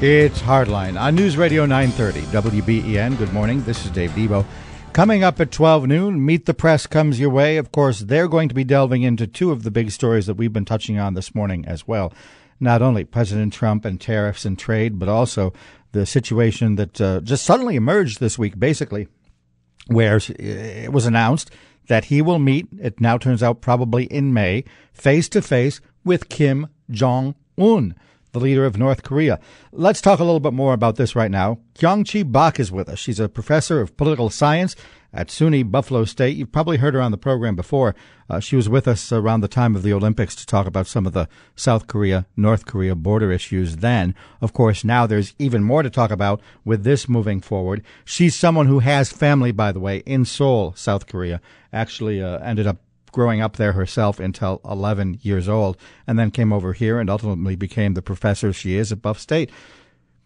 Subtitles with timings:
[0.00, 3.16] It's Hardline on News Radio 930 WBEN.
[3.16, 3.62] Good morning.
[3.62, 4.44] This is Dave Debo.
[4.92, 7.56] Coming up at 12 noon, Meet the Press comes your way.
[7.58, 10.52] Of course, they're going to be delving into two of the big stories that we've
[10.52, 12.12] been touching on this morning as well.
[12.58, 15.52] Not only President Trump and tariffs and trade, but also
[15.92, 19.06] the situation that uh, just suddenly emerged this week, basically,
[19.86, 21.52] where it was announced
[21.86, 26.28] that he will meet, it now turns out probably in May, face to face with
[26.28, 27.94] Kim Jong Un
[28.34, 29.40] the leader of North Korea.
[29.72, 31.60] Let's talk a little bit more about this right now.
[31.78, 32.98] Kyung-Chi Bak is with us.
[32.98, 34.76] She's a professor of political science
[35.12, 36.36] at SUNY Buffalo State.
[36.36, 37.94] You've probably heard her on the program before.
[38.28, 41.06] Uh, she was with us around the time of the Olympics to talk about some
[41.06, 44.14] of the South Korea, North Korea border issues then.
[44.40, 47.82] Of course, now there's even more to talk about with this moving forward.
[48.04, 51.40] She's someone who has family, by the way, in Seoul, South Korea.
[51.72, 52.78] Actually, uh, ended up
[53.14, 55.76] growing up there herself until 11 years old,
[56.06, 59.50] and then came over here and ultimately became the professor she is at Buff State.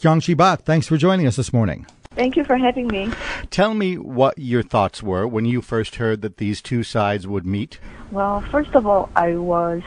[0.00, 1.86] Kyung-Chi Bak, thanks for joining us this morning.
[2.14, 3.10] Thank you for having me.
[3.50, 7.46] Tell me what your thoughts were when you first heard that these two sides would
[7.46, 7.78] meet.
[8.10, 9.82] Well, first of all, I was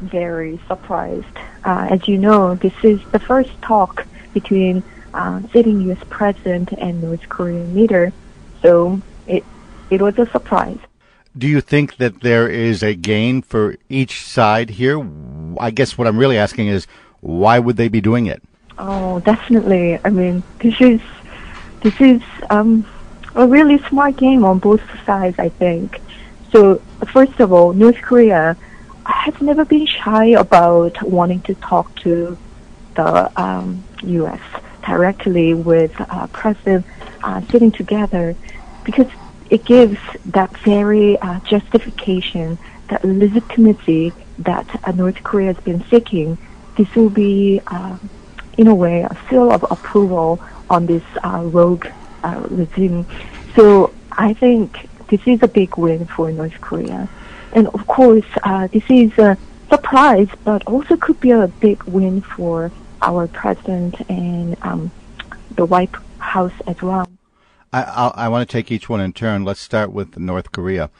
[0.00, 1.26] very surprised.
[1.64, 5.98] Uh, as you know, this is the first talk between uh, sitting U.S.
[6.08, 8.12] president and North Korean leader,
[8.62, 9.44] so it
[9.90, 10.78] it was a surprise
[11.38, 14.98] do you think that there is a gain for each side here?
[15.58, 16.86] I guess what I'm really asking is
[17.20, 18.42] why would they be doing it?
[18.78, 19.98] Oh, definitely.
[20.04, 21.00] I mean, this is
[21.80, 22.84] this is um,
[23.34, 25.38] a really smart game on both sides.
[25.38, 26.00] I think.
[26.52, 26.80] So,
[27.12, 28.56] first of all, North Korea
[29.06, 32.36] has never been shy about wanting to talk to
[32.94, 34.40] the um, U.S.
[34.86, 36.84] directly with uh, President
[37.22, 38.34] uh, sitting together
[38.84, 39.06] because
[39.50, 46.38] it gives that very uh, justification, that legitimacy that uh, North Korea has been seeking.
[46.76, 47.98] This will be, uh,
[48.56, 51.86] in a way, a seal of approval on this uh, rogue
[52.22, 53.06] uh, regime.
[53.56, 57.08] So I think this is a big win for North Korea.
[57.52, 59.38] And of course, uh, this is a
[59.68, 62.70] surprise, but also could be a big win for
[63.00, 64.90] our president and um,
[65.56, 67.08] the White House as well.
[67.72, 69.44] I, I, I want to take each one in turn.
[69.44, 70.90] Let's start with North Korea.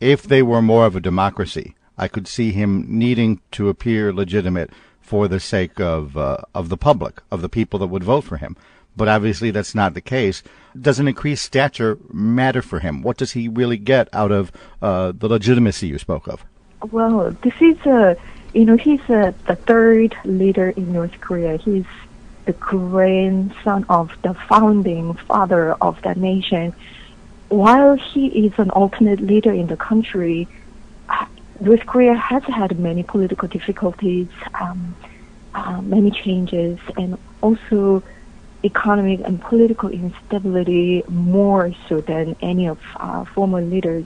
[0.00, 4.70] If they were more of a democracy, I could see him needing to appear legitimate
[5.00, 8.38] for the sake of uh, of the public, of the people that would vote for
[8.38, 8.56] him.
[8.96, 10.42] But obviously, that's not the case.
[10.78, 13.02] Does an increased stature matter for him?
[13.02, 14.50] What does he really get out of
[14.82, 16.44] uh, the legitimacy you spoke of?
[16.90, 18.16] Well, this is a,
[18.54, 21.58] you know, he's a, the third leader in North Korea.
[21.58, 21.84] He's
[22.46, 26.72] the grandson of the founding father of that nation.
[27.48, 30.48] While he is an alternate leader in the country,
[31.60, 34.28] North Korea has had many political difficulties,
[34.60, 34.94] um,
[35.54, 38.02] uh, many changes, and also
[38.64, 44.04] economic and political instability more so than any of uh, former leaders.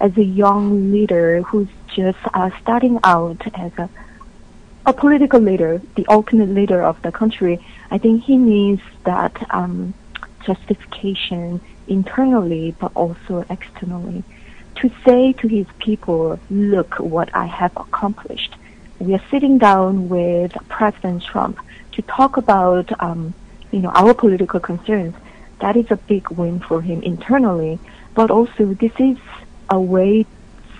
[0.00, 3.88] As a young leader who's just uh, starting out as a
[4.86, 9.94] a political leader, the ultimate leader of the country, I think he needs that um,
[10.44, 14.22] justification internally but also externally
[14.76, 18.54] to say to his people, look what I have accomplished.
[18.98, 21.58] We are sitting down with President Trump
[21.92, 23.34] to talk about, um,
[23.72, 25.14] you know, our political concerns.
[25.60, 27.78] That is a big win for him internally,
[28.14, 29.18] but also this is
[29.68, 30.24] a way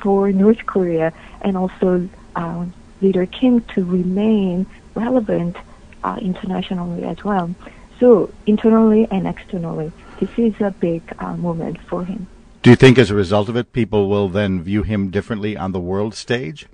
[0.03, 1.13] for North Korea
[1.43, 2.65] and also uh,
[3.01, 5.57] leader Kim to remain relevant
[6.05, 7.55] uh, internationally as well.
[7.99, 12.27] So internally and externally, this is a big uh, moment for him.
[12.63, 15.73] Do you think, as a result of it, people will then view him differently on
[15.73, 16.67] the world stage?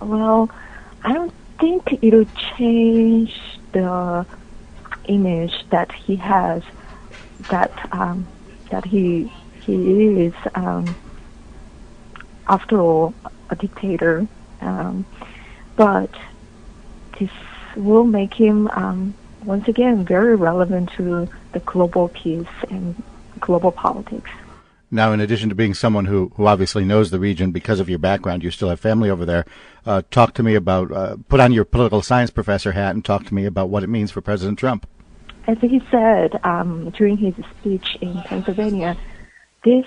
[0.00, 0.50] Well,
[1.04, 2.26] I don't think it'll
[2.56, 3.38] change
[3.72, 4.26] the
[5.06, 6.62] image that he has.
[7.48, 8.26] That um,
[8.70, 10.94] that he he is, um,
[12.48, 13.14] after all,
[13.50, 14.26] a dictator.
[14.60, 15.04] Um,
[15.76, 16.10] but
[17.18, 17.30] this
[17.76, 19.14] will make him um,
[19.44, 23.02] once again very relevant to the global peace and
[23.40, 24.30] global politics.
[24.90, 28.00] Now, in addition to being someone who, who obviously knows the region because of your
[28.00, 29.46] background, you still have family over there.
[29.86, 33.24] Uh, talk to me about, uh, put on your political science professor hat and talk
[33.26, 34.86] to me about what it means for President Trump.
[35.46, 38.96] As he said um, during his speech in Pennsylvania,
[39.64, 39.86] this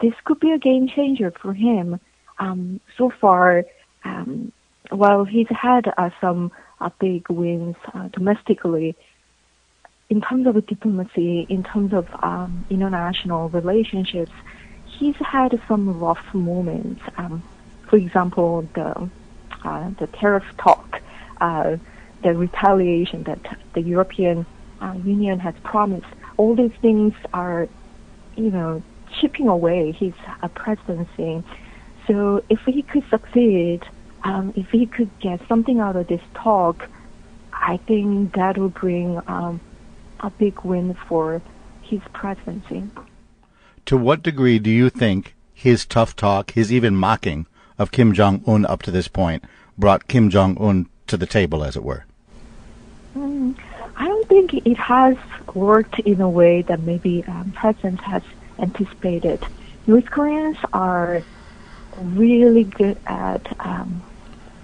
[0.00, 2.00] this could be a game changer for him.
[2.38, 3.64] Um, so far,
[4.04, 4.52] um,
[4.90, 8.96] while he's had uh, some uh, big wins uh, domestically,
[10.08, 14.32] in terms of diplomacy, in terms of um, international relationships,
[14.84, 17.00] he's had some rough moments.
[17.16, 17.42] Um,
[17.88, 19.08] for example, the
[19.62, 21.00] uh, the tariff talk,
[21.40, 21.76] uh,
[22.22, 24.46] the retaliation that the European
[24.80, 26.06] uh, Union has promised.
[26.38, 27.68] All these things are,
[28.36, 28.82] you know,
[29.20, 30.14] chipping away his
[30.54, 31.44] presidency.
[32.10, 33.84] So if he could succeed,
[34.24, 36.88] um, if he could get something out of this talk,
[37.52, 39.60] I think that will bring um,
[40.18, 41.40] a big win for
[41.82, 42.82] his presidency.
[43.86, 47.46] To what degree do you think his tough talk, his even mocking
[47.78, 49.44] of Kim Jong Un up to this point,
[49.78, 52.06] brought Kim Jong Un to the table, as it were?
[53.16, 53.56] Mm,
[53.96, 55.16] I don't think it has
[55.54, 58.24] worked in a way that maybe um, President has
[58.58, 59.46] anticipated.
[59.86, 61.22] North Koreans are
[62.02, 64.02] really good at um,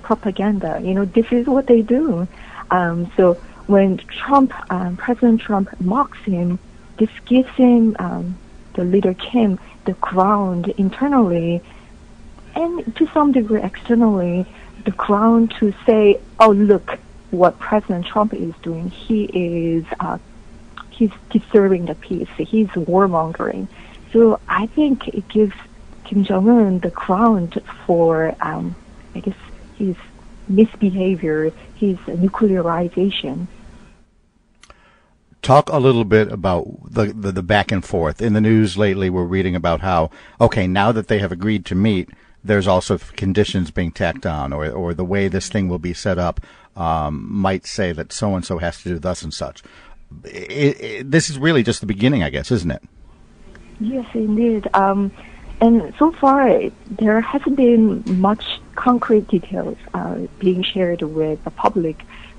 [0.02, 0.80] propaganda.
[0.82, 2.26] You know, this is what they do.
[2.70, 3.34] Um, so
[3.66, 6.58] when Trump, um, President Trump mocks him,
[6.98, 8.36] this gives him, um,
[8.74, 11.62] the leader Kim, the ground internally
[12.56, 14.46] and to some degree externally,
[14.84, 16.98] the ground to say, oh, look
[17.30, 18.88] what President Trump is doing.
[18.88, 20.18] He is, uh,
[20.90, 22.28] he's disturbing the peace.
[22.38, 23.68] He's warmongering.
[24.12, 25.54] So I think it gives
[26.06, 28.74] Kim Jong Un the ground for, um,
[29.14, 29.36] I guess,
[29.76, 29.96] his
[30.48, 33.48] misbehavior, his nuclearization.
[35.42, 38.22] Talk a little bit about the, the, the back and forth.
[38.22, 40.10] In the news lately, we're reading about how,
[40.40, 42.10] okay, now that they have agreed to meet,
[42.42, 46.18] there's also conditions being tacked on, or, or the way this thing will be set
[46.18, 46.40] up
[46.76, 49.62] um, might say that so and so has to do thus and such.
[50.24, 52.82] It, it, this is really just the beginning, I guess, isn't it?
[53.80, 54.68] Yes, indeed.
[54.74, 55.10] Um,
[55.60, 56.60] and so far,
[56.90, 61.96] there hasn't been much concrete details uh, being shared with the public.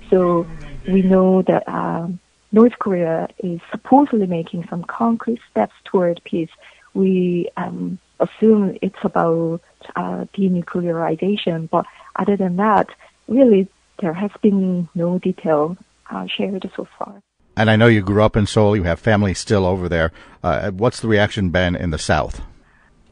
[0.09, 0.45] So
[0.87, 2.07] we know that uh,
[2.51, 6.49] North Korea is supposedly making some concrete steps toward peace.
[6.93, 9.61] We um, assume it's about
[9.95, 11.85] uh, denuclearization, but
[12.15, 12.89] other than that,
[13.27, 13.67] really,
[13.99, 15.75] there has been no detail
[16.09, 17.21] uh, shared so far.
[17.55, 18.75] And I know you grew up in Seoul.
[18.75, 20.11] You have family still over there.
[20.43, 22.41] Uh, what's the reaction been in the South?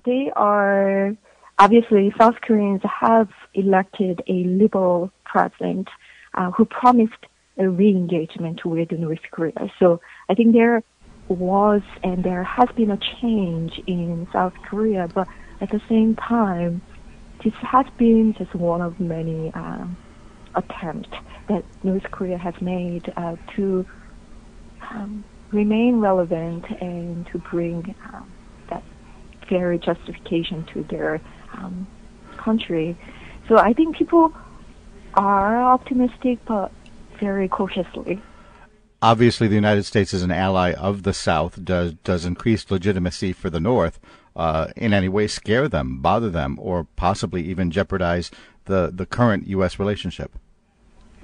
[0.05, 1.15] They are
[1.57, 5.89] obviously South Koreans have elected a liberal president
[6.33, 7.13] uh, who promised
[7.57, 9.71] a re-engagement with North Korea.
[9.79, 10.83] So I think there
[11.27, 15.27] was and there has been a change in South Korea, but
[15.61, 16.81] at the same time,
[17.43, 19.97] this has been just one of many um,
[20.53, 21.09] attempts
[21.47, 23.85] that North Korea has made uh, to
[24.91, 28.31] um, remain relevant and to bring um,
[29.50, 31.21] very justification to their
[31.53, 31.88] um,
[32.38, 32.97] country.
[33.47, 34.33] So I think people
[35.13, 36.71] are optimistic, but
[37.19, 38.21] very cautiously.
[39.01, 41.63] Obviously, the United States is an ally of the South.
[41.63, 44.00] Does does increased legitimacy for the North
[44.36, 48.31] uh, in any way scare them, bother them, or possibly even jeopardize
[48.65, 49.77] the the current U.S.
[49.77, 50.31] relationship?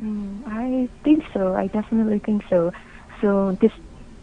[0.02, 1.56] Mm, I think so.
[1.56, 2.72] I definitely think so.
[3.20, 3.72] So this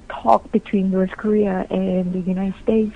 [0.09, 2.95] talk between North Korea and the United States,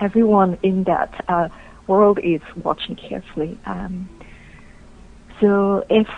[0.00, 1.48] everyone in that uh,
[1.86, 3.58] world is watching carefully.
[3.66, 4.08] Um,
[5.40, 6.08] so if,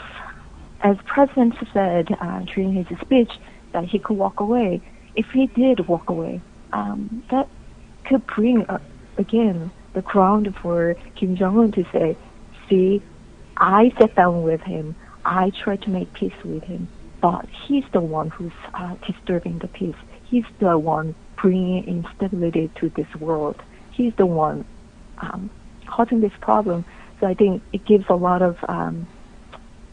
[0.80, 3.30] as President said uh, during his speech,
[3.72, 4.80] that he could walk away,
[5.14, 6.40] if he did walk away,
[6.72, 7.48] um, that
[8.04, 8.78] could bring uh,
[9.18, 12.16] again the ground for Kim Jong Un to say,
[12.68, 13.02] "See,
[13.56, 14.94] I sat down with him.
[15.24, 16.88] I tried to make peace with him,
[17.20, 19.94] but he's the one who's uh, disturbing the peace.
[20.24, 23.60] He's the one bringing instability to this world.
[23.90, 24.64] He's the one
[25.18, 25.50] um,
[25.86, 26.86] causing this problem.
[27.20, 29.06] So I think it gives a lot of, um,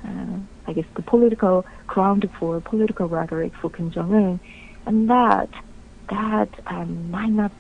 [0.06, 0.38] uh,
[0.68, 4.39] I guess, the political ground for political rhetoric for Kim Jong Un,
[4.86, 5.50] and that
[6.10, 7.51] that um, might not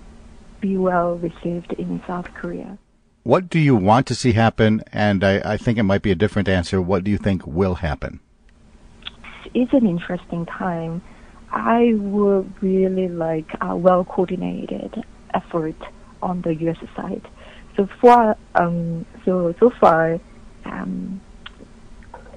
[0.61, 2.77] be well received in South Korea.
[3.23, 4.81] What do you want to see happen?
[4.91, 6.81] And I, I think it might be a different answer.
[6.81, 8.21] What do you think will happen?
[9.53, 11.01] It's an interesting time.
[11.51, 15.03] I would really like a well coordinated
[15.33, 15.75] effort
[16.21, 16.77] on the U.S.
[16.95, 17.27] side.
[17.75, 20.19] So far, um, so so far,
[20.65, 21.21] um,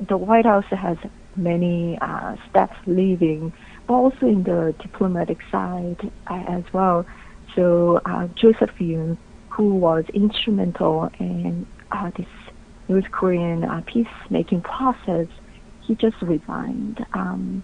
[0.08, 0.96] the White House has
[1.36, 3.52] many uh, staff leaving,
[3.86, 7.06] but also in the diplomatic side uh, as well.
[7.54, 12.26] So uh, Joseph Yun, who was instrumental in uh, this
[12.88, 15.26] North Korean uh, peacemaking process,
[15.82, 17.04] he just resigned.
[17.12, 17.62] Um,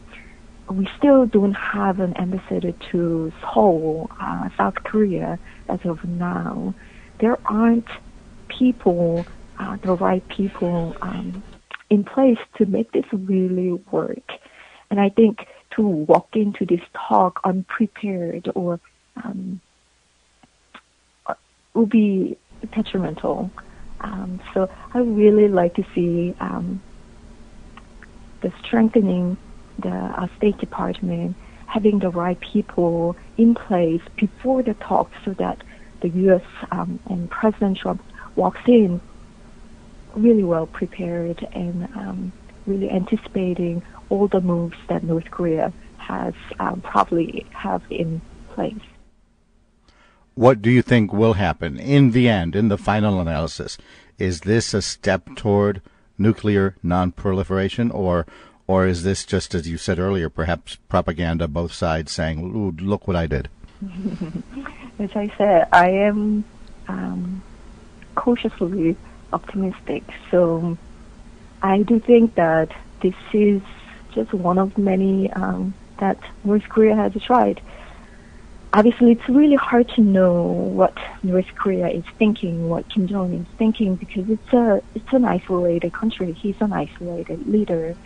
[0.70, 6.74] we still don't have an ambassador to Seoul, uh, South Korea, as of now.
[7.20, 7.88] There aren't
[8.48, 9.26] people,
[9.58, 11.42] uh, the right people, um,
[11.90, 14.32] in place to make this really work.
[14.90, 15.46] And I think
[15.76, 18.80] to walk into this talk unprepared or
[19.24, 19.60] um,
[21.26, 21.34] uh,
[21.74, 22.36] will be
[22.72, 23.50] detrimental.
[24.00, 26.80] Um, so I really like to see um,
[28.42, 29.36] the strengthening
[29.78, 35.62] the uh, State Department having the right people in place before the talk so that
[36.00, 36.42] the U.S.
[36.70, 38.02] Um, and President Trump
[38.36, 39.00] walks in
[40.14, 42.32] really well prepared and um,
[42.66, 48.20] really anticipating all the moves that North Korea has um, probably have in
[48.54, 48.74] place.
[50.34, 53.76] What do you think will happen in the end, in the final analysis?
[54.18, 55.82] Is this a step toward
[56.16, 58.26] nuclear nonproliferation, or
[58.68, 63.16] or is this just as you said earlier, perhaps propaganda, both sides saying, "Look what
[63.16, 63.48] I did"?
[65.00, 66.44] as I said, I am
[66.86, 67.42] um,
[68.14, 68.96] cautiously
[69.32, 70.02] optimistic.
[70.30, 70.76] So
[71.62, 72.70] I do think that
[73.00, 73.62] this is
[74.12, 77.60] just one of many um, that North Korea has tried.
[78.72, 83.40] Obviously, it's really hard to know what North Korea is thinking, what Kim Jong Un
[83.40, 86.32] is thinking, because it's a it's an isolated country.
[86.32, 87.96] He's an isolated leader.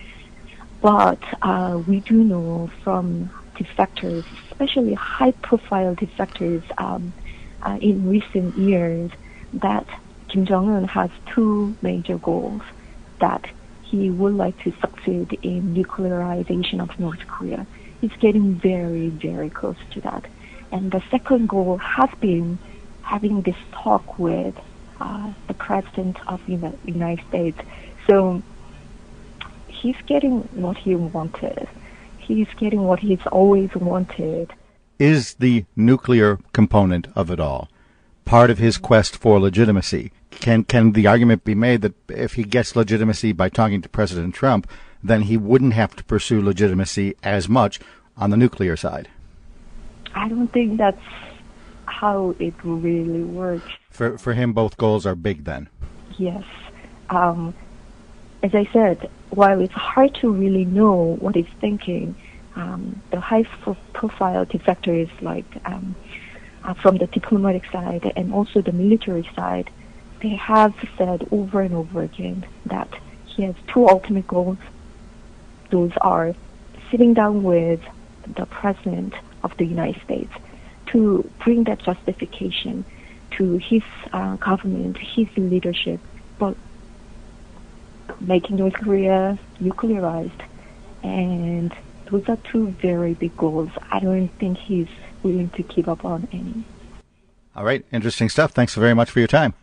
[0.83, 7.13] But uh, we do know from defectors, especially high-profile defectors um,
[7.63, 9.13] uh, in recent years,
[9.53, 9.87] that
[10.29, 12.63] Kim Jong Un has two major goals
[13.21, 13.49] that
[13.83, 17.65] he would like to succeed in nuclearization of North Korea.
[18.01, 20.25] He's getting very, very close to that.
[20.73, 22.59] And the second goal has been
[23.03, 24.59] having this talk with
[25.01, 27.59] uh, the president of the United States.
[28.09, 28.43] So
[29.83, 31.69] he's getting what he wanted.
[32.19, 34.53] He's getting what he's always wanted.
[34.99, 37.69] Is the nuclear component of it all
[38.25, 40.13] part of his quest for legitimacy?
[40.43, 44.35] can can the argument be made that if he gets legitimacy by talking to President
[44.35, 44.69] Trump,
[45.03, 47.81] then he wouldn't have to pursue legitimacy as much
[48.17, 49.09] on the nuclear side?
[50.15, 51.01] I don't think that's
[51.87, 53.71] how it really works.
[53.91, 55.45] For for him, both goals are big.
[55.45, 55.69] Then.
[56.19, 56.45] Yes.
[57.11, 57.55] Um,
[58.43, 62.15] as I said, while it's hard to really know what he's thinking,
[62.57, 65.95] um, the high-profile defectors like um,
[66.65, 69.71] uh, from the diplomatic side and also the military side
[70.21, 72.89] they have said over and over again that
[73.27, 74.59] he has two ultimate goals.
[75.71, 76.35] Those are
[76.91, 77.81] sitting down with
[78.37, 80.33] the President of the United States
[80.87, 82.85] to bring that justification
[83.33, 83.83] to his
[84.13, 85.99] uh, government, his leadership,
[86.39, 86.57] but
[88.21, 90.43] making North Korea nuclearized.
[91.03, 91.75] And
[92.11, 93.71] those are two very big goals.
[93.91, 94.89] I don't think he's
[95.23, 96.65] willing to give up on any.
[97.55, 98.53] All right, interesting stuff.
[98.53, 99.55] Thanks very much for your time.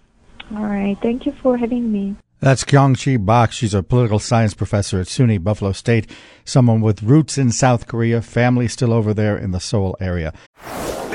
[0.52, 0.98] All right.
[1.00, 2.16] Thank you for having me.
[2.40, 3.52] That's Kyung-Chi Bak.
[3.52, 6.10] She's a political science professor at SUNY Buffalo State,
[6.46, 10.34] someone with roots in South Korea, family still over there in the Seoul area.